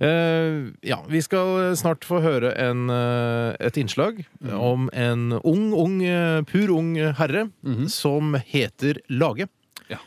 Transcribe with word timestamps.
Eh, 0.00 0.72
ja, 0.84 0.98
vi 1.08 1.22
skal 1.24 1.76
snart 1.78 2.04
få 2.04 2.20
høre 2.24 2.52
en, 2.60 2.88
eh, 2.92 3.56
et 3.64 3.78
innslag 3.80 4.24
om 4.52 4.90
en 4.92 5.38
ung, 5.40 5.72
ung, 5.72 6.02
eh, 6.04 6.42
pur 6.42 6.72
ung 6.74 6.96
herre 6.96 7.48
som 7.88 8.34
heter 8.34 9.00
Lage. 9.08 9.48
Ja. 9.88 9.98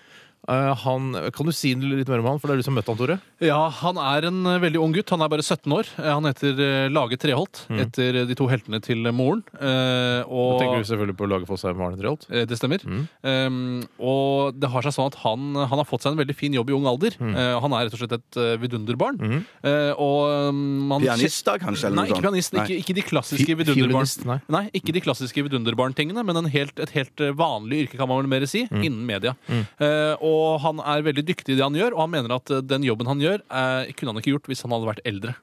Han, 0.47 1.13
kan 1.33 1.45
du 1.45 1.51
si 1.51 1.73
litt 1.75 2.09
mer 2.09 2.19
om 2.19 2.33
han, 2.33 2.39
for 2.39 2.47
det 2.47 2.57
er 2.57 2.61
du 2.61 2.67
som 2.69 2.77
møtte 2.77 2.93
han, 2.93 2.97
Tore? 3.01 3.19
Ja, 3.39 3.69
han 3.71 3.95
er 3.95 4.25
en 4.27 4.39
eh, 4.51 4.57
veldig 4.59 4.79
ung 4.83 4.91
gutt. 4.91 5.09
Han 5.13 5.21
er 5.23 5.29
bare 5.31 5.43
17 5.45 5.71
år. 5.71 5.87
Eh, 5.97 6.09
Han 6.11 6.25
heter 6.27 6.57
eh, 6.59 6.89
Lage 6.91 7.15
Treholt, 7.21 7.61
etter 7.71 8.17
de 8.27 8.35
to 8.35 8.47
heltene 8.51 8.81
til 8.83 8.99
moren. 9.15 9.43
Eh, 9.55 10.19
Da 10.19 10.25
og 10.27 10.59
tenker 10.59 10.81
du 10.83 10.87
selvfølgelig 10.89 11.15
på 11.21 11.27
Lage 11.31 11.47
Fossheim 11.47 11.79
og 11.79 11.85
Arne 11.87 11.99
Treholt. 12.01 12.25
Eh, 12.29 12.43
Det 12.49 12.57
stemmer. 12.59 12.83
Um, 13.23 13.83
og 13.99 14.57
det 14.59 14.69
har 14.73 14.83
seg 14.83 14.95
sånn 14.97 15.07
at 15.13 15.17
han, 15.23 15.55
han 15.55 15.79
har 15.79 15.87
fått 15.87 16.03
seg 16.03 16.11
en 16.15 16.19
veldig 16.19 16.35
fin 16.35 16.53
jobb 16.57 16.69
i 16.69 16.75
ung 16.75 16.85
alder. 16.91 17.15
Eh, 17.15 17.55
han 17.63 17.75
er 17.77 17.87
rett 17.87 17.95
og 17.95 18.01
slett 18.03 18.17
et 18.19 18.39
vidunderbarn. 18.59 19.19
Eh, 19.63 19.93
og 19.95 20.51
um, 20.51 20.59
man 20.91 21.01
Pianist 21.05 21.45
da, 21.47 21.55
kanskje? 21.61 21.87
Eller 21.93 22.01
Nei, 22.01 22.07
ikke 22.11 22.25
pianist. 22.27 22.53
Ikke, 22.59 22.77
ikke 22.83 22.97
de 22.99 23.05
klassiske 23.07 23.55
vidunderbarn. 23.61 24.11
nei. 24.27 24.39
Nei, 24.57 24.63
ikke 24.75 24.91
de 24.97 25.05
klassiske 25.07 25.45
vidunderbarn-tingene, 25.47 26.25
men 26.27 26.41
en 26.43 26.51
helt, 26.51 26.75
et 26.83 26.91
helt 26.97 27.23
vanlig 27.39 27.85
yrke, 27.87 27.97
kan 28.01 28.11
man 28.11 28.19
vel 28.23 28.31
mer 28.35 28.45
si, 28.49 28.65
innen 28.67 29.05
media. 29.07 29.35
Eh, 29.47 30.13
og 30.19 30.59
han 30.65 30.83
er 30.83 31.07
veldig 31.07 31.23
dyktig 31.31 31.55
i 31.55 31.59
det 31.59 31.63
han 31.65 31.77
gjør, 31.79 31.95
og 31.95 32.03
han 32.03 32.13
mener 32.17 32.35
at 32.35 32.51
den 32.67 32.83
jobben 32.83 33.07
han 33.07 33.19
gjør, 33.23 33.27
eh, 33.37 33.93
kunne 33.93 34.13
han 34.13 34.21
ikke 34.21 34.33
gjort 34.33 34.49
hvis 34.49 34.65
han 34.65 34.73
hadde 34.75 34.89
vært 34.89 35.05
eldre. 35.09 35.35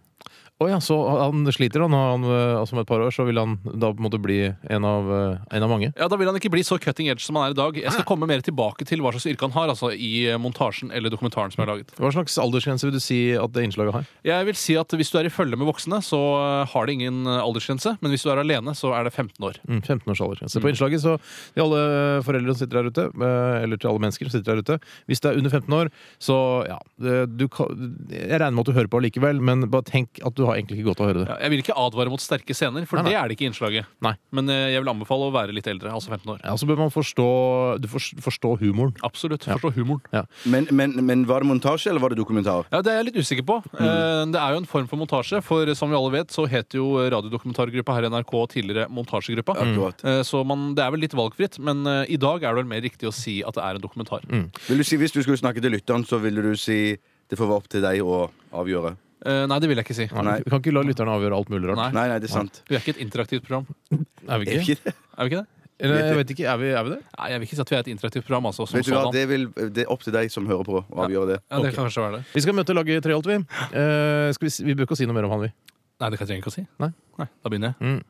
Å 0.57 0.71
ja, 0.71 0.79
så 0.81 0.95
han 1.05 1.45
sliter 1.53 1.83
han, 1.85 1.93
han, 1.93 2.23
eh, 2.25 2.55
altså 2.57 2.73
om 2.73 2.81
et 2.81 2.89
par 2.89 3.03
år 3.05 3.13
så 3.13 3.27
vil 3.29 3.37
han 3.37 3.59
da 3.77 3.91
på 3.93 4.01
en 4.01 4.07
måte 4.07 4.21
bli 4.25 4.39
en 4.73 4.87
av, 4.89 5.11
eh, 5.13 5.43
en 5.53 5.67
av 5.67 5.69
mange? 5.69 5.91
Ja, 5.93 6.07
Da 6.09 6.17
vil 6.17 6.31
han 6.31 6.39
ikke 6.39 6.49
bli 6.55 6.63
så 6.65 6.79
cutting 6.81 7.11
edge 7.13 7.21
som 7.21 7.37
han 7.37 7.51
er 7.51 7.53
i 7.53 7.59
dag. 7.59 7.77
Jeg 7.77 7.93
skal 7.93 8.07
komme 8.09 8.25
mer 8.25 8.41
tilbake 8.41 8.87
til 8.89 9.03
hva 9.05 9.13
slags 9.13 9.29
yrke 9.29 9.45
han 9.45 9.53
har, 9.53 9.69
altså 9.69 9.91
i 9.93 10.25
eh, 10.31 10.39
montasjen 10.41 10.89
eller 10.97 11.13
dokumentaren 11.13 11.53
som 11.53 11.61
jeg 11.61 11.69
har 11.69 11.75
laget. 11.75 11.93
Hva 12.01 12.09
slags 12.15 12.39
aldersgrense 12.41 12.89
vil 12.89 12.97
du 12.97 13.03
si 13.05 13.19
at 13.37 13.53
det 13.53 13.67
innslaget 13.69 13.99
har? 13.99 14.09
Jeg 14.25 14.49
vil 14.49 14.57
si 14.57 14.79
at 14.81 14.97
Hvis 14.97 15.13
du 15.13 15.19
er 15.21 15.29
i 15.29 15.35
følge 15.35 15.59
med 15.61 15.69
voksne, 15.69 16.01
så 16.01 16.23
har 16.73 16.87
det 16.89 16.95
ingen 16.97 17.27
aldersgrense. 17.29 17.99
Men 18.01 18.15
hvis 18.15 18.25
du 18.25 18.31
er 18.33 18.41
alene, 18.41 18.73
så 18.73 18.95
er 18.97 19.05
det 19.05 19.13
15 19.13 19.37
år. 19.45 19.61
Mm, 19.69 19.83
15 19.85 20.09
års 20.09 20.25
aldersgrense. 20.25 20.63
På 20.65 20.73
innslaget 20.73 21.05
så 21.05 21.19
til 21.53 21.67
alle 21.67 21.83
foreldre 22.25 22.55
som 22.57 22.63
sitter 22.63 22.81
der 22.81 22.89
ute, 22.89 23.05
eller 23.61 23.77
til 23.77 23.93
alle 23.93 24.01
mennesker 24.07 24.31
som 24.31 24.39
sitter 24.39 24.57
der 24.57 24.65
ute, 24.65 24.81
hvis 25.05 25.21
det 25.21 25.35
er 25.35 25.43
under 25.43 25.53
15 25.53 25.77
år, 25.83 25.93
så 26.17 26.39
ja 26.65 26.81
du 27.29 27.45
Jeg 27.45 28.41
regner 28.41 28.57
med 28.57 28.65
at 28.65 28.73
du 28.73 28.77
hører 28.79 28.89
på 28.89 29.03
likevel, 29.05 29.43
men 29.45 29.69
bare 29.69 29.85
tenk 29.85 30.23
at 30.27 30.35
du 30.37 30.43
har 30.49 30.57
egentlig 30.59 30.81
ikke 30.81 30.89
godt 30.91 31.01
av 31.01 31.07
å 31.07 31.11
høre 31.11 31.21
det. 31.23 31.29
Ja, 31.31 31.37
jeg 31.47 31.53
vil 31.55 31.63
ikke 31.63 31.77
advare 31.79 32.11
mot 32.13 32.23
sterke 32.23 32.55
scener, 32.57 32.87
for 32.91 32.99
Nei, 32.99 33.05
nei. 33.07 33.13
det 33.13 33.19
er 33.21 33.29
det 33.31 33.37
ikke 33.37 33.47
i 33.47 33.51
innslaget. 33.51 33.89
Nei. 34.05 34.13
Men 34.37 34.51
eh, 34.53 34.63
jeg 34.75 34.83
vil 34.85 34.91
anbefale 34.93 35.29
å 35.29 35.33
være 35.35 35.55
litt 35.57 35.67
eldre, 35.71 35.93
altså 35.95 36.11
15 36.15 36.33
år. 36.35 36.41
Ja, 36.45 36.57
Så 36.59 36.69
bør 36.69 36.81
man 36.85 36.93
forstå, 36.95 37.27
du 37.83 37.89
forstå, 37.91 38.53
humoren. 38.63 38.95
Absolutt. 39.07 39.47
Forstå 39.47 39.73
humoren. 39.79 40.27
Men, 40.45 40.69
men, 40.75 40.97
men 41.07 41.25
var 41.29 41.45
det 41.45 41.51
montasje, 41.51 41.91
eller 41.93 42.03
var 42.05 42.15
det 42.15 42.19
dokumentar? 42.21 42.67
Ja, 42.73 42.83
Det 42.83 42.93
er 42.93 43.01
jeg 43.03 43.09
litt 43.13 43.21
usikker 43.23 43.47
på. 43.47 43.59
Eh, 43.79 44.25
Det 44.33 44.41
er 44.43 44.57
jo 44.57 44.63
en 44.63 44.69
form 44.71 44.89
for 44.91 45.01
montasje, 45.01 45.43
for 45.47 45.75
som 45.79 45.91
vi 45.93 45.97
alle 45.99 46.13
vet, 46.19 46.35
så 46.35 46.47
het 46.51 46.75
jo 46.77 46.89
radiodokumentargruppa 47.13 47.95
her 47.97 48.09
i 48.09 48.13
NRK 48.13 48.35
tidligere 48.57 48.89
Montasjegruppa. 48.91 49.57
Mm. 49.63 49.81
Eh, 50.05 50.23
Så 50.27 50.43
man, 50.47 50.75
det 50.77 50.85
er 50.85 50.91
vel 50.95 51.01
litt 51.07 51.15
valgfritt, 51.17 51.59
men 51.63 51.87
eh, 51.87 52.05
i 52.15 52.17
dag 52.21 52.43
er 52.43 52.55
det 52.55 52.63
vel 52.65 52.71
mer 52.75 52.83
riktig 52.85 53.09
å 53.09 53.15
si 53.15 53.39
at 53.47 53.55
det 53.57 53.63
er 53.65 53.79
en 53.79 53.85
dokumentar. 53.85 54.25
Vil 54.27 54.79
du 54.83 54.85
si, 54.85 54.97
Hvis 55.01 55.13
du 55.15 55.23
skulle 55.23 55.39
snakke 55.41 55.63
til 55.63 55.73
lytteren, 55.75 56.05
så 56.07 56.19
ville 56.23 56.43
du 56.43 56.55
si 56.57 56.97
det 57.29 57.35
får 57.39 57.49
være 57.51 57.59
opp 57.59 57.69
til 57.73 57.83
deg 57.83 58.03
å 58.07 58.27
avgjøre? 58.55 58.95
Eh, 59.25 59.47
Nei, 59.49 59.59
det 59.63 59.69
vil 59.71 59.79
jeg 59.81 59.87
ikke 59.87 59.97
si. 59.97 60.07
Nei. 60.13 60.37
Vi 60.45 60.51
kan 60.53 60.61
ikke 60.61 60.73
la 60.77 60.83
lytterne 60.85 61.15
avgjøre 61.17 61.37
alt 61.41 61.49
mulig 61.53 61.71
rart. 61.71 61.79
Nei. 61.95 62.07
Nei, 62.11 62.19
det 62.21 62.29
er 62.29 62.35
sant. 62.37 62.63
Vi 62.69 62.77
er 62.77 62.83
ikke 62.85 62.97
et 62.99 63.05
interaktivt 63.07 63.47
program. 63.49 63.65
Er 64.29 64.43
vi 64.43 64.51
Er 64.51 64.61
ikke? 64.61 64.77
ikke 64.77 64.85
det? 64.85 64.95
Er 65.17 65.23
vi 65.25 65.31
ikke 65.33 65.41
det? 65.43 65.47
Eller, 65.79 65.97
jeg 66.09 66.17
vet 66.17 66.31
ikke, 66.33 66.45
er 66.49 66.57
vi, 66.57 66.69
er 66.73 66.85
vi 66.87 66.91
det? 66.95 66.99
Nei, 67.19 67.27
Jeg 67.31 67.41
vil 67.41 67.47
ikke 67.49 67.57
si 67.57 67.61
at 67.61 67.71
vi 67.71 67.77
er 67.77 67.81
et 67.85 67.89
interaktivt 67.93 68.25
program. 68.27 68.47
altså, 68.49 68.65
som 68.67 68.79
Vet 68.79 68.87
du 68.87 68.93
hva, 68.95 69.01
sådan. 69.05 69.13
det, 69.13 69.25
vil, 69.29 69.43
det 69.77 69.83
er 69.85 69.91
opp 69.93 70.03
til 70.05 70.13
deg 70.15 70.31
som 70.33 70.47
hører 70.49 70.65
på, 70.65 70.81
å 70.89 71.03
avgjøre 71.05 71.27
det. 71.35 71.39
Ja, 71.53 71.59
det 71.61 71.73
kan 71.75 71.85
kanskje 71.85 72.01
være 72.07 72.17
det. 72.17 72.23
Vi 72.33 72.41
skal 72.47 72.55
møte 72.57 72.77
laget 72.77 73.03
Treholt, 73.05 73.27
vi. 73.29 73.37
Eh, 73.77 74.33
skal 74.33 74.49
vi, 74.49 74.53
vi 74.71 74.75
bør 74.79 74.89
ikke 74.89 74.97
si 74.97 75.09
noe 75.09 75.17
mer 75.19 75.29
om 75.29 75.35
han, 75.37 75.43
vi. 75.45 75.51
Nei, 76.01 76.09
det 76.13 76.17
kan 76.19 76.25
jeg 76.25 76.31
trenger 76.33 76.45
ikke 76.47 76.53
å 76.53 76.57
si. 76.57 76.65
Nei. 76.81 76.91
Da 77.45 77.53
begynner 77.53 77.75
jeg. 77.75 77.77
Mm. 77.85 78.01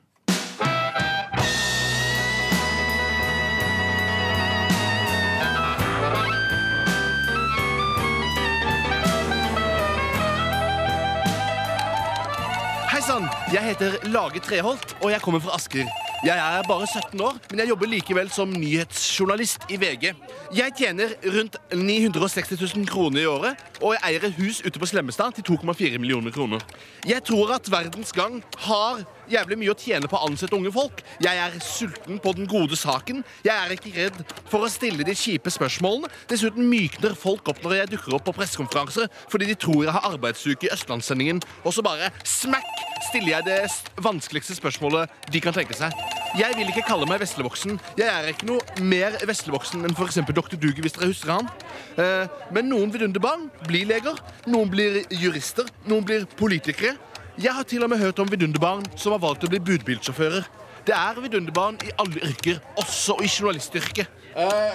Jeg 13.53 13.63
heter 13.63 13.93
Lage 14.11 14.41
Treholt, 14.43 14.97
og 15.03 15.11
jeg 15.11 15.21
kommer 15.23 15.41
fra 15.41 15.55
Asker. 15.55 15.87
Jeg 16.25 16.39
er 16.39 16.63
bare 16.67 16.87
17 16.87 17.21
år, 17.21 17.37
men 17.51 17.61
jeg 17.61 17.69
jobber 17.69 17.87
likevel 17.87 18.31
som 18.33 18.51
nyhetsjournalist 18.51 19.69
i 19.71 19.77
VG. 19.79 20.09
Jeg 20.57 20.73
tjener 20.79 21.13
rundt 21.23 21.57
960 21.75 22.57
000 22.75 22.87
kroner 22.91 23.23
i 23.23 23.27
året, 23.31 23.61
og 23.83 23.95
jeg 23.95 24.03
eier 24.09 24.27
et 24.27 24.39
hus 24.41 24.63
ute 24.67 24.81
på 24.83 24.89
Slemmestad 24.91 25.37
til 25.37 25.47
2,4 25.53 26.01
millioner 26.03 26.35
kroner. 26.35 26.65
Jeg 27.07 27.23
tror 27.29 27.55
at 27.55 27.71
verdens 27.71 28.13
gang 28.17 28.41
har 28.67 29.05
jævlig 29.31 29.59
mye 29.61 29.73
å 29.73 29.79
tjene 29.79 30.09
på 30.11 30.19
å 30.19 30.27
ansette 30.29 30.57
unge 30.57 30.73
folk. 30.75 31.03
Jeg 31.23 31.41
er 31.43 31.57
sulten 31.65 32.21
på 32.23 32.33
den 32.37 32.49
gode 32.51 32.77
saken. 32.79 33.23
Jeg 33.47 33.55
er 33.55 33.75
ikke 33.77 33.95
redd 33.97 34.21
for 34.51 34.67
å 34.67 34.71
stille 34.73 35.07
de 35.07 35.15
kjipe 35.17 35.53
spørsmålene. 35.53 36.11
Dessuten 36.31 36.69
mykner 36.71 37.17
folk 37.19 37.49
opp 37.53 37.63
når 37.65 37.79
jeg 37.81 37.93
dukker 37.97 38.19
opp 38.19 38.27
på 38.29 38.37
pressekonferanser 38.37 39.11
fordi 39.33 39.49
de 39.51 39.57
tror 39.59 39.85
jeg 39.87 39.95
har 39.97 40.07
arbeidsuke 40.13 40.69
i 40.69 40.73
Østlandssendingen, 40.75 41.41
og 41.65 41.75
så 41.75 41.83
bare 41.85 42.11
smack 42.27 42.67
stiller 43.09 43.37
jeg 43.37 43.47
det 43.47 44.03
vanskeligste 44.03 44.57
spørsmålet 44.57 45.13
de 45.33 45.41
kan 45.45 45.55
tenke 45.57 45.77
seg. 45.77 45.93
Jeg 46.37 46.57
vil 46.59 46.69
ikke 46.69 46.85
kalle 46.89 47.07
meg 47.09 47.21
veslevoksen. 47.23 47.79
Jeg 47.97 48.09
er 48.11 48.31
ikke 48.33 48.49
noe 48.49 48.85
mer 48.85 49.15
veslevoksen 49.29 49.87
enn 49.87 49.95
f.eks. 49.97 50.19
Dr. 50.27 50.57
Duge, 50.61 50.83
hvis 50.85 50.97
dere 50.97 51.11
husker 51.13 51.33
han. 51.33 51.51
Eh, 51.97 52.27
Men 52.53 52.69
noen 52.71 52.93
vidunderbarn 52.93 53.47
blir 53.67 53.87
leger, 53.89 54.19
noen 54.51 54.71
blir 54.73 55.03
jurister, 55.13 55.69
noen 55.89 56.05
blir 56.07 56.27
politikere. 56.39 56.97
Jeg 57.37 57.53
har 57.53 57.67
til 57.69 57.83
og 57.85 57.91
med 57.93 57.99
hørt 58.01 58.19
om 58.23 58.31
vidunderbarn 58.33 58.87
som 58.97 59.13
har 59.13 59.21
valgt 59.21 59.43
å 59.45 59.49
bli 59.53 59.59
budbilsjåfører. 59.61 60.47
Det 60.87 60.95
er 60.97 61.19
vidunderbarn 61.21 61.77
i 61.85 61.91
alle 62.01 62.23
yrker, 62.25 62.63
også 62.81 63.19
i 63.21 63.29
journalistyrket. 63.29 64.09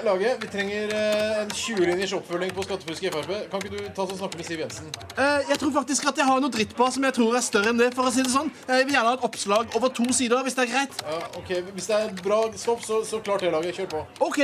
Lage, 0.05 0.33
vi 0.41 0.49
trenger 0.49 0.93
en 0.97 1.49
20-linjers 1.53 2.13
oppfølging 2.17 2.53
på 2.53 2.65
skattefusk 2.65 3.07
i 3.07 3.11
Frp. 3.13 3.33
Kan 3.49 3.63
ikke 3.65 3.73
du 3.79 3.89
ta 3.97 4.05
og 4.05 4.13
snakke 4.19 4.37
med 4.37 4.45
Siv 4.45 4.61
Jensen? 4.61 4.93
Eh, 5.15 5.49
jeg 5.49 5.59
tror 5.61 5.73
faktisk 5.79 6.07
at 6.11 6.21
jeg 6.21 6.29
har 6.29 6.41
noe 6.41 6.53
dritt 6.53 6.73
på 6.77 6.87
som 6.93 7.05
jeg 7.05 7.17
tror 7.17 7.37
er 7.37 7.45
større 7.45 7.73
enn 7.73 7.81
det. 7.81 7.91
for 7.97 8.09
å 8.09 8.13
si 8.13 8.25
det 8.25 8.33
sånn. 8.33 8.49
Jeg 8.67 8.85
vil 8.89 8.97
gjerne 8.97 9.13
ha 9.13 9.17
et 9.17 9.25
oppslag 9.29 9.77
over 9.77 9.93
to 9.97 10.09
sider, 10.13 10.41
hvis 10.45 10.57
det 10.57 10.65
er 10.67 10.73
greit. 10.73 11.03
Ja, 11.05 11.19
ok, 11.41 11.53
Hvis 11.73 11.89
det 11.89 11.99
er 11.99 12.17
bra 12.21 12.41
stopp, 12.57 12.83
så, 12.85 13.03
så 13.05 13.21
klart 13.25 13.45
det, 13.45 13.53
Lage. 13.53 13.73
Kjør 13.77 13.93
på. 13.93 14.03
OK. 14.27 14.41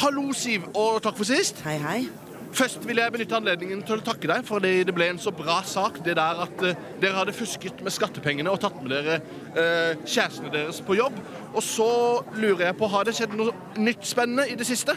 Hallo, 0.00 0.32
Siv, 0.32 0.68
og 0.74 1.00
takk 1.04 1.16
for 1.16 1.28
sist. 1.28 1.64
Hei, 1.64 1.78
hei. 1.80 2.29
Først 2.56 2.82
vil 2.88 2.98
jeg 2.98 3.12
benytte 3.14 3.36
anledningen 3.38 3.82
til 3.86 4.00
å 4.00 4.04
takke 4.04 4.28
deg 4.30 4.46
for 4.48 4.62
det 4.64 4.94
ble 4.94 5.10
en 5.12 5.20
så 5.22 5.32
bra 5.34 5.60
sak. 5.66 6.00
Det 6.04 6.16
der 6.18 6.42
at 6.46 6.64
eh, 6.66 6.78
dere 7.02 7.20
hadde 7.20 7.34
fusket 7.36 7.82
med 7.84 7.94
skattepengene 7.94 8.50
og 8.50 8.60
tatt 8.62 8.80
med 8.82 8.92
dere 8.94 9.20
eh, 9.54 10.00
kjærestene 10.04 10.52
deres 10.52 10.82
på 10.86 10.98
jobb. 10.98 11.16
Og 11.54 11.62
så 11.64 11.90
lurer 12.36 12.68
jeg 12.68 12.78
på, 12.80 12.90
har 12.90 13.06
det 13.06 13.16
skjedd 13.18 13.36
noe 13.38 13.54
nytt 13.78 14.06
spennende 14.08 14.48
i 14.50 14.58
det 14.58 14.66
siste? 14.68 14.96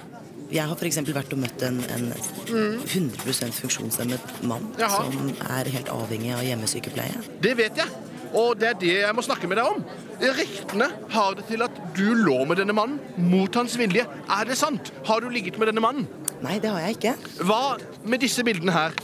Jeg 0.53 0.69
har 0.69 0.77
f.eks. 0.77 0.99
vært 1.15 1.33
og 1.33 1.39
møtt 1.41 1.63
en, 1.65 1.79
en 1.95 2.09
100 2.13 3.53
funksjonshemmet 3.57 4.41
mann 4.45 4.67
Jaha. 4.77 5.05
som 5.05 5.31
er 5.57 5.69
helt 5.73 5.89
avhengig 5.93 6.33
av 6.35 6.43
hjemmesykepleie. 6.45 7.23
Det 7.41 7.55
vet 7.57 7.79
jeg. 7.81 8.01
Og 8.33 8.57
det 8.57 8.69
er 8.71 8.77
det 8.81 8.93
jeg 8.97 9.15
må 9.15 9.23
snakke 9.25 9.49
med 9.49 9.59
deg 9.61 9.69
om. 9.69 9.81
Ryktene 10.23 10.89
har 11.13 11.37
det 11.37 11.45
til 11.49 11.61
at 11.65 11.79
du 11.97 12.05
lå 12.17 12.39
med 12.49 12.57
denne 12.61 12.73
mannen 12.75 13.27
mot 13.29 13.53
hans 13.57 13.77
vilje. 13.77 14.05
Er 14.05 14.49
det 14.49 14.57
sant? 14.57 14.93
Har 15.07 15.21
du 15.21 15.29
ligget 15.33 15.59
med 15.61 15.69
denne 15.69 15.83
mannen? 15.85 16.07
Nei, 16.43 16.59
det 16.59 16.69
har 16.73 16.83
jeg 16.83 16.97
ikke. 16.97 17.15
Hva 17.47 17.77
med 18.03 18.19
disse 18.23 18.43
bildene 18.43 18.75
her? 18.75 18.95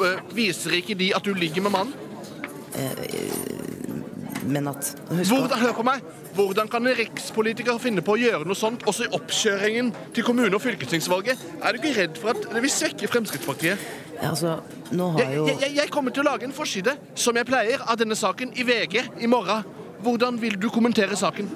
Øh, 0.00 0.20
Viser 0.36 0.78
ikke 0.80 0.96
de 0.98 1.12
at 1.16 1.24
du 1.24 1.34
ligger 1.36 1.62
med 1.66 1.74
mannen? 1.76 1.94
Men 4.46 4.68
at 4.68 4.96
Hvordan, 5.08 5.58
hør 5.58 5.72
på 5.72 5.82
meg. 5.82 6.02
Hvordan 6.34 6.68
kan 6.68 6.86
en 6.86 6.96
rikspolitiker 6.98 7.78
finne 7.82 8.02
på 8.04 8.14
å 8.14 8.20
gjøre 8.20 8.46
noe 8.46 8.58
sånt 8.58 8.84
også 8.86 9.06
i 9.06 9.12
oppkjøringen 9.16 9.92
til 10.14 10.26
kommune- 10.26 10.54
og 10.54 10.62
fylkestingsvalget? 10.62 11.40
Er 11.62 11.72
du 11.72 11.80
ikke 11.80 11.94
redd 12.00 12.20
for 12.20 12.34
at 12.34 12.44
det 12.52 12.62
vil 12.62 12.70
svekke 12.70 13.08
Fremskrittspartiet? 13.10 13.78
altså, 14.20 14.58
nå 14.92 15.10
har 15.12 15.20
Jeg, 15.20 15.36
jo 15.36 15.46
jeg, 15.46 15.72
jeg 15.76 15.90
kommer 15.90 16.10
til 16.10 16.24
å 16.24 16.30
lage 16.30 16.44
en 16.44 16.52
forside, 16.52 16.96
som 17.14 17.36
jeg 17.36 17.46
pleier, 17.46 17.82
av 17.84 17.98
denne 18.00 18.16
saken 18.16 18.52
i 18.56 18.62
VG 18.64 19.02
i 19.20 19.26
morgen. 19.26 19.64
Hvordan 20.04 20.40
vil 20.40 20.60
du 20.60 20.68
kommentere 20.70 21.16
saken? 21.16 21.50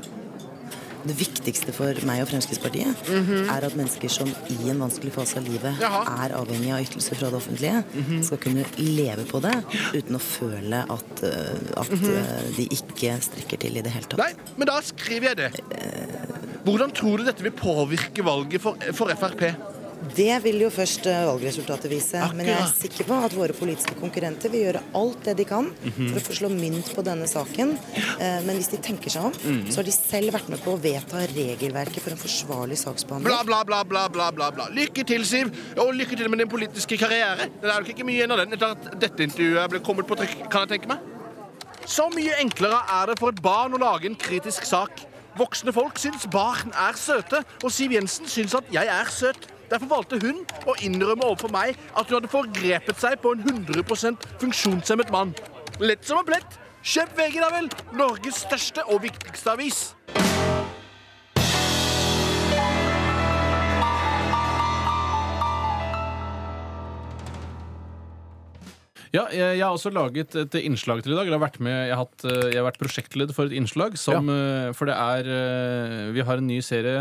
Det 1.00 1.16
viktigste 1.16 1.72
for 1.74 1.96
meg 2.08 2.22
og 2.24 2.28
Fremskrittspartiet 2.30 3.10
er 3.10 3.66
at 3.66 3.76
mennesker 3.78 4.12
som 4.12 4.30
i 4.52 4.58
en 4.72 4.82
vanskelig 4.82 5.12
fase 5.14 5.38
av 5.40 5.48
livet. 5.48 5.80
Jaha. 5.80 6.02
Er 6.26 6.34
avhengig 6.36 6.72
av 6.74 6.84
ytelser 6.84 7.18
fra 7.18 7.30
det 7.32 7.40
offentlige, 7.40 7.82
skal 8.26 8.42
kunne 8.42 8.66
leve 8.80 9.24
på 9.30 9.40
det 9.44 9.56
uten 9.94 10.18
å 10.18 10.22
føle 10.22 10.82
at, 10.96 11.24
uh, 11.24 11.80
at 11.80 11.94
uh, 11.94 12.50
de 12.56 12.68
ikke 12.76 13.16
strekker 13.24 13.64
til 13.64 13.80
i 13.80 13.84
det 13.84 13.94
hele 13.94 14.10
tatt. 14.10 14.20
Nei, 14.20 14.54
men 14.60 14.70
da 14.70 14.78
skriver 14.84 15.32
jeg 15.32 15.40
det. 15.40 15.50
Hvordan 16.66 16.92
tror 16.94 17.20
du 17.20 17.28
dette 17.28 17.44
vil 17.44 17.56
påvirke 17.56 18.24
valget 18.26 18.62
for, 18.62 18.90
for 18.96 19.12
Frp? 19.20 19.69
Det 20.00 20.32
vil 20.42 20.62
jo 20.62 20.70
først 20.72 21.04
eh, 21.10 21.24
valgresultatet 21.28 21.90
vise. 21.92 22.20
Men 22.34 22.46
jeg 22.48 22.56
er 22.56 22.70
sikker 22.72 23.04
på 23.04 23.16
at 23.26 23.34
våre 23.36 23.52
politiske 23.56 23.92
konkurrenter 24.00 24.48
vil 24.52 24.62
gjøre 24.64 24.80
alt 24.96 25.26
det 25.28 25.34
de 25.36 25.44
kan 25.44 25.68
Mhm. 25.70 26.08
for 26.12 26.20
å 26.20 26.24
få 26.24 26.36
slå 26.38 26.48
mynt 26.48 26.88
på 26.96 27.04
denne 27.04 27.28
saken. 27.28 27.76
Eh, 28.18 28.40
Men 28.40 28.56
hvis 28.56 28.70
de 28.70 28.78
tenker 28.78 29.10
seg 29.10 29.24
om, 29.24 29.32
Mhm. 29.32 29.68
så 29.70 29.76
har 29.76 29.82
de 29.84 29.92
selv 29.92 30.32
vært 30.32 30.48
med 30.48 30.58
på 30.64 30.72
å 30.72 30.80
vedta 30.80 31.20
regelverket 31.34 32.00
for 32.00 32.10
en 32.10 32.16
forsvarlig 32.16 32.78
saksbehandling. 32.78 33.24
Bla, 33.28 33.42
bla, 33.44 33.62
bla, 33.64 33.84
bla, 33.84 34.08
bla, 34.08 34.30
bla, 34.30 34.50
bla. 34.50 34.68
Lykke 34.68 35.04
til, 35.06 35.20
Siv. 35.24 35.52
Og 35.76 35.92
lykke 35.94 36.16
til 36.16 36.28
med 36.30 36.38
din 36.38 36.48
politiske 36.48 36.96
karriere. 36.98 37.50
Det 37.60 37.68
er 37.70 37.80
nok 37.80 37.88
ikke 37.88 38.04
mye 38.04 38.16
igjen 38.24 38.30
av 38.32 38.38
den 38.38 38.52
etter 38.52 38.70
at 38.70 38.98
dette 38.98 39.18
intervjuet 39.20 39.68
ble 39.70 39.80
kommet 39.80 40.06
på 40.06 40.16
trykk, 40.16 40.50
kan 40.50 40.66
jeg 40.66 40.80
tenke 40.80 40.88
meg. 40.88 40.98
Så 41.86 42.08
mye 42.12 42.32
enklere 42.40 42.80
er 42.88 43.06
det 43.06 43.18
for 43.18 43.28
et 43.28 43.42
barn 43.42 43.72
å 43.72 43.78
lage 43.78 44.06
en 44.06 44.16
kritisk 44.16 44.64
sak. 44.64 44.90
Voksne 45.36 45.72
folk 45.72 45.94
syns 45.98 46.26
barn 46.30 46.72
er 46.74 46.92
søte, 46.94 47.44
og 47.62 47.70
Siv 47.70 47.90
Jensen 47.92 48.26
syns 48.26 48.54
at 48.54 48.64
jeg 48.72 48.86
er 48.86 49.04
søt. 49.04 49.36
Derfor 49.70 49.86
valgte 49.86 50.18
hun 50.24 50.42
å 50.66 50.74
innrømme 50.82 51.28
overfor 51.28 51.52
meg 51.54 51.76
at 51.94 52.08
hun 52.08 52.16
hadde 52.18 52.32
forgrepet 52.32 52.98
seg 52.98 53.20
på 53.22 53.36
en 53.36 53.44
100 53.46 53.84
funksjonshemmet 54.42 55.12
mann. 55.14 55.34
Lett 55.78 56.02
som 56.06 56.18
en 56.18 56.26
plett. 56.26 56.58
Kjøp 56.82 57.12
VG, 57.16 57.38
da 57.38 57.50
vel. 57.54 57.70
Norges 57.94 58.42
største 58.46 58.82
og 58.88 59.04
viktigste 59.04 59.54
avis. 59.54 59.82
Ja, 69.10 69.24
jeg, 69.34 69.56
jeg 69.58 69.64
har 69.66 69.74
også 69.74 69.90
laget 69.90 70.34
et 70.38 70.54
innslag 70.60 71.00
til 71.02 71.12
i 71.12 71.16
dag. 71.18 71.26
Jeg 71.26 71.34
har 71.34 71.42
vært, 71.42 71.56
med, 71.58 71.74
jeg 71.88 71.96
har 71.96 72.04
hatt, 72.04 72.24
eh, 72.30 72.44
jeg 72.52 72.60
har 72.60 72.66
vært 72.68 72.78
prosjektleder 72.78 73.34
for 73.34 73.48
et 73.50 73.56
innslag 73.58 73.96
som 73.98 74.28
ja. 74.30 74.70
For 74.76 74.86
det 74.86 74.94
er 74.94 75.30
eh, 75.34 76.10
Vi 76.14 76.22
har 76.28 76.38
en 76.38 76.46
ny 76.46 76.60
serie, 76.62 77.00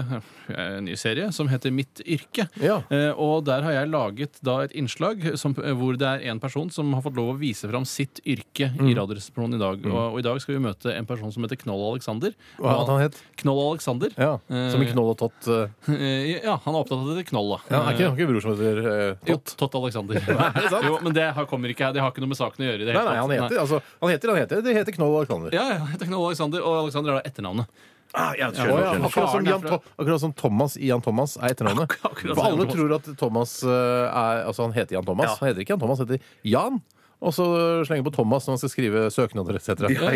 eh, 0.50 0.64
en 0.80 0.88
ny 0.88 0.96
serie 0.98 1.28
som 1.36 1.50
heter 1.52 1.70
Mitt 1.76 2.02
yrke. 2.06 2.48
Ja. 2.58 2.80
Eh, 2.90 3.12
Og 3.14 3.44
der 3.46 3.62
har 3.68 3.76
jeg 3.78 3.92
laget 3.94 4.40
da 4.42 4.56
et 4.66 4.74
innslag 4.80 5.22
som, 5.38 5.54
eh, 5.62 5.70
hvor 5.78 6.00
det 6.02 6.08
er 6.10 6.26
en 6.32 6.42
person 6.42 6.72
som 6.74 6.90
har 6.98 7.04
fått 7.06 7.18
lov 7.20 7.36
å 7.36 7.38
vise 7.40 7.70
fram 7.70 7.86
sitt 7.86 8.24
yrke 8.26 8.72
i 8.74 8.96
Radioresepsjonen 8.98 9.60
i 9.60 9.62
dag. 9.62 9.86
Og, 9.86 10.00
og 10.16 10.20
i 10.24 10.26
dag 10.26 10.42
skal 10.42 10.58
vi 10.58 10.64
møte 10.66 10.96
en 10.96 11.06
person 11.10 11.32
som 11.36 11.46
heter 11.46 11.62
Knoll 11.62 11.86
Alexander. 11.92 12.34
Hva 12.58 12.74
hadde 12.80 12.96
han 12.96 13.06
het? 13.06 13.22
Knoll 13.44 13.62
Alexander. 13.68 14.18
Ja, 14.18 14.34
Som 14.74 14.82
i 14.82 14.90
Knoll 14.90 15.14
og 15.14 15.20
Tott. 15.22 15.46
eh. 15.46 15.70
Eh, 15.94 16.34
Ja, 16.42 16.58
han 16.66 16.74
er 16.74 16.82
opptatt 16.82 17.06
av 17.06 17.14
det 17.22 17.28
Knoll, 17.30 17.54
da. 17.54 17.62
Ja, 17.70 17.84
er 17.86 17.94
ikke, 17.94 18.10
er 18.10 18.18
ikke 18.18 18.30
bror 18.34 18.44
som 18.48 18.56
heter 18.58 18.82
eh, 18.90 19.30
Jo, 19.30 19.38
Tott? 19.38 19.56
Tott 19.62 19.78
Alexander. 19.84 20.20
det 20.58 20.70
sant? 20.74 20.90
jo, 20.90 20.98
men 21.06 21.14
det 21.14 21.30
kommer 21.54 21.70
ikke 21.70 21.90
her. 21.92 21.99
Det 22.00 22.06
har 22.06 22.14
ikke 22.16 22.24
noe 22.24 22.32
med 22.32 22.40
saken 22.40 22.64
å 22.64 22.68
gjøre. 22.70 22.80
i 22.80 22.86
det 22.88 22.94
Nei, 22.96 23.00
hele 23.04 23.12
nei, 23.12 23.20
han 23.20 23.30
tatt. 23.30 23.42
heter, 23.44 23.60
altså, 23.60 23.80
han 24.00 24.12
heter, 24.14 24.30
han 24.32 24.38
heter 24.40 24.62
Det 24.64 24.76
heter 24.78 24.96
Knoll 24.96 25.16
Alexander. 25.20 25.52
Ja, 25.52 25.64
ja, 25.68 25.80
jeg 25.82 25.88
heter 25.98 26.08
Knoll 26.08 26.28
Alexander, 26.30 26.62
og 26.64 26.78
Alexander 26.86 27.12
er 27.12 27.18
da 27.20 27.28
etternavnet. 27.28 27.82
Ah, 28.16 28.32
ja, 28.40 28.48
skjønner, 28.56 28.80
ja, 28.82 28.94
akkurat, 29.06 29.34
som 29.36 29.46
Jan, 29.46 29.66
akkurat 30.00 30.22
som 30.24 30.32
Thomas 30.34 30.78
i 30.80 30.88
Jan 30.88 31.04
Thomas 31.06 31.36
er 31.38 31.52
etternavnet. 31.54 31.92
For 32.24 32.46
alle 32.48 32.66
tror 32.72 32.96
at 32.96 33.10
Thomas 33.20 33.58
eh, 33.62 34.06
er 34.08 34.46
Altså, 34.48 34.64
han 34.66 34.74
heter 34.74 34.96
Jan 34.96 35.06
Thomas. 35.06 35.36
Han 35.44 35.52
heter 35.52 35.62
ikke 35.66 35.76
Jan 35.76 35.84
Thomas, 35.84 36.00
han 36.02 36.08
heter 36.10 36.32
Jan. 36.54 36.80
Og 37.20 37.36
så 37.36 37.46
slenger 37.84 38.08
på 38.08 38.16
Thomas 38.16 38.48
når 38.48 38.56
han 38.56 38.62
skal 38.64 38.72
skrive 38.72 39.04
søknader 39.12 39.60
etc. 39.60 39.84
Ja, 39.92 40.14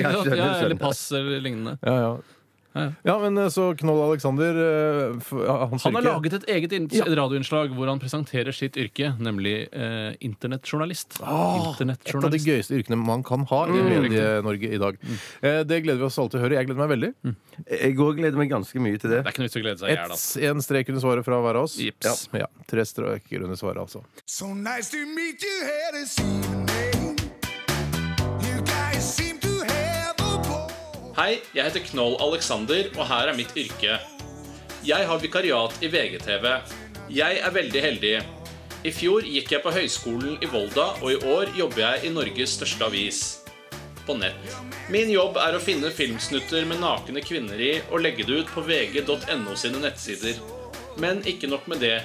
eller 0.64 0.80
pass 0.80 1.04
eller 1.12 1.44
lignende. 1.44 1.76
Ja, 1.84 1.98
ja. 2.00 2.14
Ja. 2.74 2.88
ja, 3.06 3.16
men 3.22 3.38
eh, 3.38 3.50
så 3.54 3.68
Knoll 3.78 4.00
Alexander 4.10 4.58
eh, 4.58 5.32
hans 5.70 5.84
Han 5.86 5.94
har 5.94 6.02
yrke- 6.02 6.10
laget 6.10 6.34
et 6.40 6.48
eget 6.50 6.74
radioinnslag 7.18 7.74
hvor 7.78 7.88
han 7.92 8.00
presenterer 8.02 8.52
sitt 8.56 8.78
yrke, 8.82 9.12
nemlig 9.22 9.68
eh, 9.72 10.16
internettjournalist. 10.26 11.20
Ah, 11.22 11.76
Et 11.78 12.16
av 12.16 12.30
de 12.34 12.40
gøyeste 12.42 12.74
yrkene 12.80 12.98
man 12.98 13.22
kan 13.24 13.46
ha 13.52 13.62
i 13.70 13.78
Medie-Norge 13.78 14.74
i 14.74 14.80
dag. 14.82 14.98
Eh, 15.42 15.62
Det 15.64 15.84
gleder 15.86 16.02
vi 16.02 16.08
oss 16.10 16.18
alle 16.18 16.34
til 16.34 16.40
å 16.42 16.44
høre. 16.48 16.58
Jeg 16.58 16.68
gleder 16.72 16.82
meg 16.88 16.94
veldig. 16.96 17.12
Jeg 17.70 17.98
òg 17.98 18.18
gleder 18.18 18.38
meg 18.42 18.50
ganske 18.50 18.82
mye 18.82 18.98
til 18.98 19.14
det. 19.14 19.22
Det 19.24 19.30
er 19.30 19.36
ikke 19.38 19.46
noe 19.46 19.54
å 19.54 19.64
glede 19.68 19.80
seg 19.84 19.90
i 19.94 19.96
hjel, 19.98 20.16
altså. 20.18 20.44
En 20.50 20.66
strek 20.66 20.90
under 20.90 21.06
svaret 21.06 21.26
fra 21.30 21.42
hver 21.46 21.62
av 21.62 21.70
oss. 21.70 21.78
Ja, 21.78 22.16
ja, 22.42 22.50
tre 22.68 22.86
streker 22.90 23.46
under 23.46 23.56
svaret, 23.60 23.84
altså. 23.86 24.02
So 24.26 24.50
nice 24.54 24.90
to 24.90 25.06
meet 25.14 25.42
you 25.46 25.56
here 25.70 25.94
this 26.00 26.18
evening. 26.20 26.93
Hei, 31.24 31.38
jeg 31.56 31.64
heter 31.64 31.84
Knoll 31.88 32.18
Alexander, 32.20 32.90
og 32.98 33.06
her 33.08 33.30
er 33.32 33.36
mitt 33.38 33.54
yrke. 33.56 33.94
Jeg 34.84 35.06
har 35.08 35.20
vikariat 35.22 35.78
i 35.80 35.88
VGTV. 35.88 36.48
Jeg 37.16 37.38
er 37.40 37.54
veldig 37.56 37.84
heldig. 37.86 38.12
I 38.84 38.92
fjor 38.92 39.24
gikk 39.24 39.54
jeg 39.54 39.64
på 39.64 39.72
høyskolen 39.72 40.34
i 40.44 40.50
Volda, 40.52 40.90
og 41.00 41.14
i 41.14 41.22
år 41.32 41.54
jobber 41.56 41.80
jeg 41.80 42.02
i 42.10 42.12
Norges 42.12 42.58
største 42.58 42.90
avis. 42.92 43.22
På 44.04 44.18
nett. 44.20 44.58
Min 44.92 45.14
jobb 45.14 45.40
er 45.40 45.56
å 45.56 45.64
finne 45.64 45.94
filmsnutter 45.96 46.68
med 46.68 46.84
nakne 46.84 47.24
kvinner 47.24 47.64
i 47.70 47.72
og 47.86 48.04
legge 48.04 48.28
det 48.28 48.42
ut 48.42 48.52
på 48.52 48.66
vg.no 48.68 49.56
sine 49.56 49.80
nettsider. 49.86 50.44
Men 51.00 51.24
ikke 51.24 51.48
nok 51.54 51.72
med 51.72 51.86
det. 51.88 52.02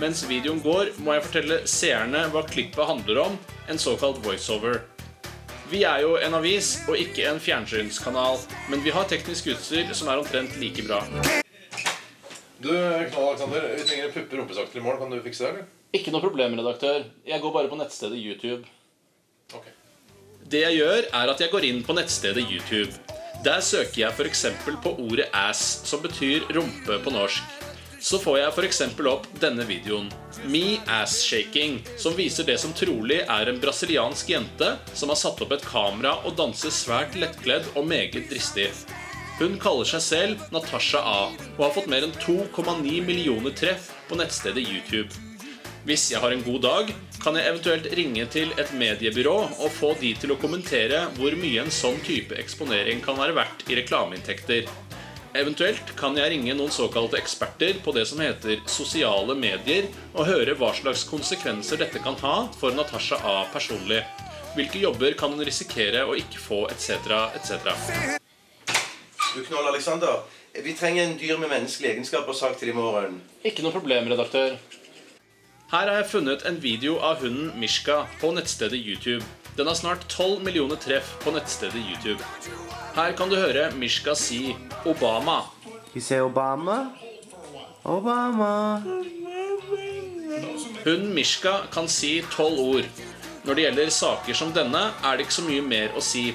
Mens 0.00 0.24
videoen 0.24 0.64
går, 0.64 0.94
må 1.04 1.18
jeg 1.18 1.26
fortelle 1.28 1.60
seerne 1.68 2.24
hva 2.32 2.46
klippet 2.48 2.88
handler 2.88 3.26
om, 3.26 3.36
en 3.68 3.84
såkalt 3.84 4.24
voiceover. 4.24 4.80
Vi 5.72 5.86
er 5.88 6.02
jo 6.04 6.18
en 6.20 6.34
avis 6.36 6.74
og 6.84 6.98
ikke 7.00 7.24
en 7.30 7.38
fjernsynskanal, 7.40 8.42
men 8.68 8.82
vi 8.84 8.92
har 8.92 9.06
teknisk 9.08 9.46
utstyr 9.54 9.94
som 9.96 10.10
er 10.12 10.20
omtrent 10.20 10.58
like 10.60 10.84
bra. 10.84 10.98
Du, 12.60 12.68
Knall 12.68 13.30
Alexander, 13.30 13.64
vi 13.78 13.86
trenger 13.88 14.12
puppe 14.12 14.36
rumpesakter 14.36 14.82
i 14.82 14.84
morgen. 14.84 15.00
Kan 15.00 15.16
du 15.16 15.24
fikse 15.24 15.46
det, 15.46 15.54
eller? 15.54 15.70
Ikke 15.96 16.12
noe 16.12 16.20
problem, 16.20 16.58
redaktør. 16.60 17.06
Jeg 17.24 17.40
går 17.40 17.56
bare 17.56 17.72
på 17.72 17.80
nettstedet 17.80 18.20
YouTube. 18.20 18.68
Ok. 19.56 19.72
Det 20.52 20.60
jeg 20.66 20.76
gjør, 20.82 21.08
er 21.08 21.32
at 21.32 21.40
jeg 21.40 21.54
går 21.56 21.68
inn 21.70 21.80
på 21.88 21.96
nettstedet 21.96 22.44
YouTube. 22.52 22.92
Der 23.42 23.64
søker 23.64 24.04
jeg 24.04 24.12
f.eks. 24.12 24.44
på 24.84 24.92
ordet 25.08 25.30
ass, 25.32 25.80
som 25.88 26.04
betyr 26.04 26.52
rumpe 26.52 27.00
på 27.00 27.16
norsk. 27.16 27.61
Så 28.02 28.18
får 28.18 28.38
jeg 28.40 28.50
f.eks. 28.50 28.80
opp 29.06 29.28
denne 29.38 29.62
videoen, 29.68 30.08
Me 30.50 30.80
Ass 30.90 31.20
Shaking, 31.22 31.76
som 31.96 32.16
viser 32.18 32.48
det 32.48 32.56
som 32.58 32.74
trolig 32.74 33.20
er 33.22 33.46
en 33.46 33.60
brasiliansk 33.62 34.32
jente 34.32 34.72
som 34.90 35.12
har 35.12 35.20
satt 35.20 35.38
opp 35.44 35.54
et 35.54 35.62
kamera 35.62 36.16
og 36.26 36.34
danser 36.40 36.74
svært 36.74 37.14
lettkledd 37.14 37.70
og 37.76 37.86
meget 37.86 38.26
dristig. 38.32 38.72
Hun 39.38 39.54
kaller 39.62 39.86
seg 39.86 40.02
selv 40.02 40.42
Natasha 40.50 40.98
A 40.98 41.20
og 41.30 41.62
har 41.62 41.76
fått 41.78 41.90
mer 41.92 42.02
enn 42.08 42.18
2,9 42.26 42.98
millioner 43.06 43.54
treff 43.54 43.92
på 44.10 44.18
nettstedet 44.18 44.66
YouTube. 44.66 45.14
Hvis 45.86 46.10
jeg 46.12 46.22
har 46.22 46.34
en 46.34 46.42
god 46.46 46.60
dag, 46.62 46.90
kan 47.22 47.38
jeg 47.38 47.48
eventuelt 47.50 47.86
ringe 47.94 48.26
til 48.30 48.50
et 48.58 48.70
mediebyrå 48.78 49.34
og 49.46 49.72
få 49.74 49.94
de 49.98 50.12
til 50.18 50.34
å 50.34 50.38
kommentere 50.42 51.04
hvor 51.16 51.34
mye 51.38 51.62
en 51.62 51.74
sånn 51.74 51.98
type 52.06 52.34
eksponering 52.38 53.02
kan 53.02 53.18
være 53.18 53.34
verdt 53.38 53.66
i 53.70 53.78
reklameinntekter. 53.78 54.66
Eventuelt 55.32 55.94
kan 55.96 56.16
jeg 56.18 56.28
ringe 56.34 56.52
noen 56.52 56.72
såkalte 56.72 57.16
eksperter 57.16 57.78
på 57.84 57.94
det 57.96 58.04
som 58.10 58.20
heter 58.20 58.58
sosiale 58.68 59.32
medier, 59.32 59.86
og 60.12 60.28
høre 60.28 60.52
hva 60.60 60.74
slags 60.76 61.06
konsekvenser 61.08 61.80
dette 61.80 62.02
kan 62.04 62.18
ha 62.20 62.34
for 62.58 62.76
Natasha 62.76 63.16
A 63.24 63.38
personlig. 63.52 64.02
Hvilke 64.52 64.82
jobber 64.82 65.16
kan 65.16 65.32
hun 65.32 65.40
risikere 65.48 66.04
å 66.04 66.18
ikke 66.20 66.36
få, 66.36 66.60
etc., 66.68 67.08
etc. 67.38 67.72
Du, 69.32 69.40
Knoll 69.46 69.70
Alexander, 69.72 70.20
vi 70.52 70.76
trenger 70.76 71.06
en 71.06 71.16
dyr 71.16 71.40
med 71.40 71.48
menneskelige 71.48 71.96
egenskaper 71.96 72.36
sagt 72.36 72.60
til 72.60 72.74
i 72.74 72.76
morgen. 72.76 73.22
Ikke 73.40 73.64
noe 73.64 73.72
problem, 73.72 74.12
redaktør. 74.12 74.58
Her 75.72 75.88
har 75.88 76.02
jeg 76.02 76.10
funnet 76.12 76.44
en 76.44 76.60
video 76.60 76.98
av 77.00 77.24
hunden 77.24 77.54
Mishka 77.56 78.02
på 78.20 78.34
nettstedet 78.36 78.76
YouTube. 78.76 79.24
Den 79.56 79.66
har 79.66 79.74
snart 79.74 80.08
12 80.08 80.42
millioner 80.44 80.76
treff 80.76 81.16
på 81.24 81.30
nettstedet 81.30 81.82
YouTube. 81.90 82.22
Her 82.96 83.12
kan 83.12 83.28
du 83.28 83.36
høre 83.36 83.70
Mishka 83.76 84.14
si 84.16 84.54
Obama. 84.88 85.42
Vi 85.92 86.00
ser 86.00 86.24
Obama. 86.24 86.86
Obama. 87.82 88.82
Hun 90.84 91.14
Mishka 91.14 91.58
kan 91.72 91.88
si 91.88 92.22
tolv 92.32 92.60
ord. 92.60 92.88
Når 93.44 93.54
det 93.54 93.66
gjelder 93.66 93.92
saker 93.92 94.38
som 94.38 94.54
denne, 94.56 94.86
er 95.04 95.16
det 95.16 95.26
ikke 95.26 95.40
så 95.40 95.44
mye 95.44 95.62
mer 95.66 95.92
å 95.98 96.04
si. 96.04 96.30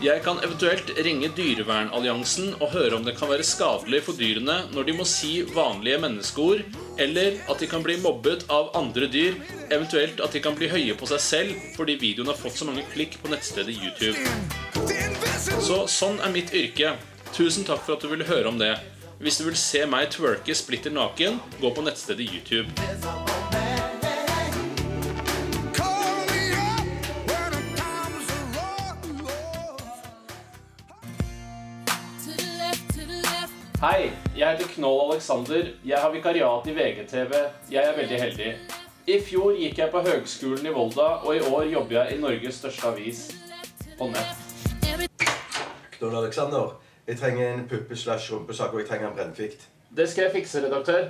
Jeg 0.00 0.22
kan 0.24 0.38
eventuelt 0.40 0.90
ringe 1.04 1.28
Dyrevernalliansen 1.36 2.54
og 2.56 2.70
høre 2.72 2.96
om 2.96 3.04
det 3.04 3.18
kan 3.18 3.28
være 3.28 3.44
skadelig 3.44 4.00
for 4.06 4.16
dyrene 4.16 4.62
når 4.72 4.86
de 4.88 4.94
må 4.96 5.04
si 5.04 5.42
vanlige 5.52 6.00
menneskeord, 6.00 6.62
eller 7.00 7.38
at 7.48 7.62
de 7.62 7.68
kan 7.70 7.82
bli 7.84 7.96
mobbet 8.02 8.44
av 8.52 8.70
andre 8.78 9.08
dyr, 9.10 9.38
eventuelt 9.70 10.20
at 10.20 10.36
de 10.36 10.42
kan 10.44 10.56
bli 10.58 10.68
høye 10.70 10.96
på 10.98 11.08
seg 11.10 11.24
selv 11.24 11.66
fordi 11.76 11.96
videoen 12.00 12.30
har 12.32 12.38
fått 12.38 12.60
så 12.60 12.68
mange 12.68 12.84
klikk 12.92 13.16
på 13.22 13.32
nettstedet 13.32 13.76
YouTube. 13.80 14.16
Så 15.64 15.84
sånn 15.90 16.20
er 16.20 16.34
mitt 16.34 16.52
yrke. 16.56 16.94
Tusen 17.36 17.66
takk 17.66 17.84
for 17.86 17.96
at 17.96 18.04
du 18.04 18.10
ville 18.12 18.28
høre 18.28 18.52
om 18.52 18.60
det. 18.60 18.74
Hvis 19.20 19.40
du 19.40 19.46
vil 19.48 19.58
se 19.58 19.84
meg 19.88 20.12
twerke 20.14 20.54
splitter 20.56 20.92
naken, 20.94 21.40
gå 21.60 21.74
på 21.76 21.84
nettstedet 21.84 22.24
YouTube. 22.28 23.19
Hei, 33.80 34.10
jeg 34.36 34.44
heter 34.44 34.66
Knoll 34.74 34.98
Alexander. 35.10 35.68
Jeg 35.84 35.98
har 35.98 36.10
vikariat 36.12 36.66
i 36.68 36.72
VGTV. 36.76 37.30
Jeg 37.72 37.80
er 37.80 37.94
veldig 37.96 38.16
heldig. 38.20 38.48
I 39.08 39.14
fjor 39.24 39.54
gikk 39.56 39.78
jeg 39.80 39.88
på 39.94 40.02
Høgskolen 40.04 40.66
i 40.68 40.72
Volda, 40.74 41.06
og 41.24 41.30
i 41.32 41.38
år 41.40 41.62
jobber 41.70 41.94
jeg 41.96 42.12
i 42.12 42.18
Norges 42.20 42.58
største 42.60 42.90
avis 42.90 43.22
på 43.96 44.10
nett. 44.12 44.42
Knoll 45.94 46.16
Alexander, 46.18 46.74
jeg 47.06 47.16
trenger 47.22 47.54
en 47.54 47.62
puppe 47.70 47.96
slash 47.96 48.34
rumpesak, 48.34 48.74
og 48.74 48.82
jeg 48.82 48.88
trenger 48.90 49.08
en 49.08 49.16
brennfikt. 49.16 49.64
Det 49.96 50.10
skal 50.12 50.26
jeg 50.26 50.34
fikse, 50.34 50.60
redaktør. 50.66 51.08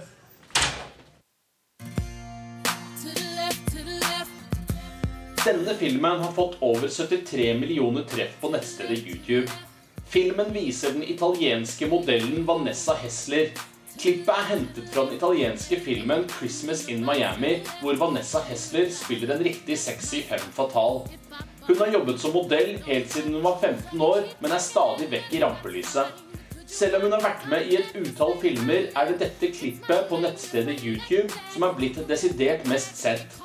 Denne 5.42 5.74
filmen 5.74 6.22
har 6.22 6.38
fått 6.38 6.54
over 6.60 6.86
73 6.86 7.50
millioner 7.58 8.06
treff 8.06 8.38
på 8.38 8.52
nettstedet 8.54 9.02
YouTube. 9.02 9.50
Filmen 10.10 10.48
viser 10.52 10.90
den 10.90 11.04
italienske 11.06 11.86
modellen 11.86 12.46
Vanessa 12.46 12.96
Hessler. 12.98 13.52
Klippet 13.94 14.32
er 14.34 14.48
hentet 14.48 14.88
fra 14.90 15.04
den 15.06 15.14
italienske 15.20 15.76
filmen 15.84 16.24
'Christmas 16.26 16.88
in 16.90 17.04
Miami', 17.06 17.60
hvor 17.80 17.94
Vanessa 17.94 18.40
Hessler 18.48 18.88
spiller 18.90 19.36
en 19.36 19.44
riktig 19.44 19.78
sexy 19.78 20.22
fem 20.26 20.42
fatal. 20.56 21.04
Hun 21.68 21.78
har 21.78 21.92
jobbet 21.92 22.18
som 22.20 22.34
modell 22.34 22.82
helt 22.86 23.12
siden 23.12 23.34
hun 23.34 23.44
var 23.44 23.60
15 23.60 24.00
år, 24.00 24.26
men 24.40 24.50
er 24.50 24.58
stadig 24.58 25.06
vekk 25.12 25.30
i 25.30 25.44
rampelyset. 25.44 26.10
Selv 26.66 26.96
om 26.96 27.06
hun 27.06 27.14
har 27.14 27.22
vært 27.28 27.46
med 27.52 27.70
i 27.70 27.78
et 27.78 27.94
utall 27.94 28.34
filmer, 28.42 28.90
er 28.96 29.12
det 29.12 29.20
dette 29.22 29.52
klippet 29.54 30.10
på 30.10 30.18
nettstedet 30.18 30.82
YouTube 30.82 31.30
som 31.54 31.62
er 31.62 31.78
blitt 31.78 32.02
desidert 32.10 32.66
mest 32.66 32.98
sett. 32.98 33.38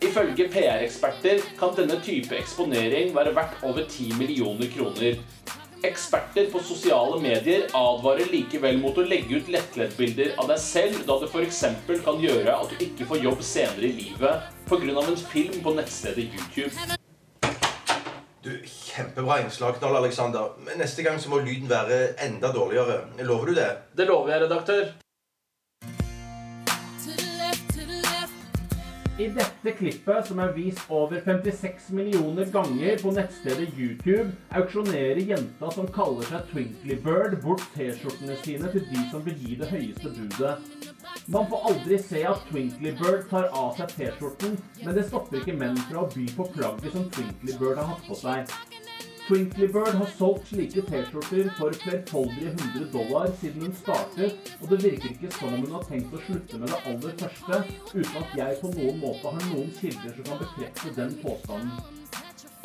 Ifølge 0.00 0.46
PR-eksperter 0.48 1.42
kan 1.60 1.74
denne 1.76 1.98
type 2.00 2.32
eksponering 2.34 3.10
være 3.14 3.34
verdt 3.36 3.64
over 3.68 3.84
10 3.84 4.14
millioner 4.16 4.70
kroner. 4.72 5.18
Eksperter 5.82 6.50
på 6.52 6.60
sosiale 6.60 7.16
medier 7.22 7.62
advarer 7.72 8.28
likevel 8.28 8.76
mot 8.82 8.98
å 9.00 9.04
legge 9.08 9.38
ut 9.40 9.48
lettlettbilder 9.48 10.34
av 10.36 10.50
deg 10.52 10.60
selv, 10.60 10.98
da 11.08 11.16
det 11.22 11.30
f.eks. 11.30 11.62
kan 12.04 12.20
gjøre 12.20 12.52
at 12.52 12.74
du 12.74 12.84
ikke 12.84 13.06
får 13.08 13.22
jobb 13.24 13.40
senere 13.40 13.88
i 13.88 13.94
livet 13.96 14.50
pga. 14.68 15.00
en 15.00 15.16
film 15.16 15.62
på 15.64 15.74
nettstedet 15.78 16.28
YouTube. 16.28 16.98
Du, 18.44 18.52
Kjempebra 18.64 19.40
innslag, 19.40 19.78
Knall 19.78 19.96
Alexander. 19.96 20.52
Men 20.66 20.84
neste 20.84 21.02
gang 21.02 21.20
så 21.20 21.32
må 21.32 21.40
lyden 21.40 21.68
være 21.68 22.12
enda 22.26 22.52
dårligere. 22.52 23.06
Lover 23.24 23.46
du 23.46 23.54
det? 23.54 23.70
Det 23.96 24.04
lover 24.08 24.34
jeg, 24.34 24.42
redaktør. 24.42 24.92
I 29.20 29.26
dette 29.36 29.72
klippet, 29.76 30.28
som 30.30 30.38
er 30.40 30.54
vist 30.56 30.80
over 30.88 31.20
56 31.20 31.90
millioner 31.92 32.46
ganger 32.54 32.96
på 33.02 33.10
nettstedet 33.12 33.74
YouTube, 33.76 34.30
auksjonerer 34.56 35.20
jenta 35.20 35.68
som 35.74 35.90
kaller 35.92 36.24
seg 36.30 36.46
Twinkly 36.54 36.96
Bird, 37.04 37.36
bort 37.42 37.66
T-skjortene 37.74 38.38
sine 38.40 38.70
til 38.72 38.86
de 38.88 39.04
som 39.10 39.26
vil 39.26 39.36
gi 39.42 39.58
det 39.60 39.68
høyeste 39.74 40.14
budet. 40.16 40.54
Man 41.28 41.50
får 41.52 41.68
aldri 41.68 42.00
se 42.00 42.24
at 42.32 42.48
Twinkly 42.48 42.94
Bird 42.96 43.28
tar 43.28 43.50
av 43.52 43.76
seg 43.76 43.92
T-skjorten, 43.98 44.56
men 44.86 44.96
det 44.96 45.04
stopper 45.10 45.42
ikke 45.42 45.58
menn 45.66 45.76
fra 45.90 46.06
å 46.06 46.10
by 46.14 46.24
på 46.38 46.48
plagget 46.56 46.96
som 46.96 47.10
Twinkly 47.12 47.60
Bird 47.60 47.82
har 47.82 47.92
hatt 47.92 48.08
på 48.08 48.16
seg. 48.22 48.56
Twinkly 49.30 49.68
Bird 49.68 49.94
har 49.94 50.08
solgt 50.18 50.48
slike 50.48 50.82
T-skjorter 50.82 51.50
for 51.54 51.76
flerfoldige 51.82 52.50
hundre 52.50 52.86
dollar 52.94 53.28
siden 53.40 53.62
hun 53.62 53.76
startet, 53.78 54.48
og 54.60 54.72
det 54.72 54.78
virker 54.82 55.12
ikke 55.12 55.30
som 55.36 55.52
om 55.54 55.60
hun 55.60 55.76
har 55.76 55.84
tenkt 55.86 56.16
å 56.18 56.22
slutte 56.24 56.58
med 56.58 56.72
det 56.72 56.80
aller 56.90 57.14
første, 57.20 57.60
uten 57.92 58.18
at 58.22 58.34
jeg 58.40 58.56
på 58.64 58.72
noen 58.72 58.98
måte 59.04 59.34
har 59.36 59.46
noen 59.52 59.70
kilder 59.76 60.16
som 60.16 60.26
kan 60.32 60.42
bekrefte 60.42 60.94
den 60.98 61.14
påstanden. 61.22 61.70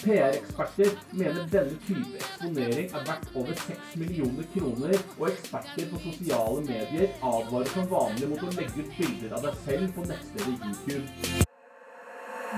PR-eksperter 0.02 0.98
mener 1.22 1.46
denne 1.54 1.78
type 1.86 2.18
eksponering 2.24 2.90
er 2.98 3.08
verdt 3.12 3.40
over 3.44 3.62
6 3.68 3.96
millioner 4.02 4.52
kroner, 4.58 4.98
og 5.20 5.30
eksperter 5.36 5.94
på 5.94 6.04
sosiale 6.10 6.66
medier 6.66 7.08
advarer 7.22 7.74
som 7.78 7.90
vanlig 7.94 8.34
mot 8.34 8.42
å 8.42 8.54
legge 8.58 8.82
ut 8.82 8.94
bilder 8.98 9.38
av 9.38 9.50
deg 9.52 9.64
selv 9.70 9.94
på 9.94 10.10
nettstedet 10.10 10.70
YouTube. 10.74 11.48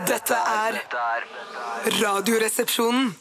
Dette 0.08 0.44
er 0.56 0.84
Radioresepsjonen. 2.00 3.18